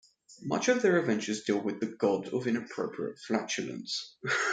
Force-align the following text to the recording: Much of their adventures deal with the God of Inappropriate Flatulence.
Much 0.41 0.67
of 0.67 0.81
their 0.81 0.97
adventures 0.97 1.43
deal 1.43 1.61
with 1.61 1.79
the 1.79 1.85
God 1.85 2.27
of 2.29 2.47
Inappropriate 2.47 3.19
Flatulence. 3.19 4.15